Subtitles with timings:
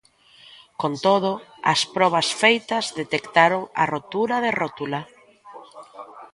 [0.81, 1.31] Con todo,
[1.73, 5.01] as probas feitas detectaron a rotura de rótula.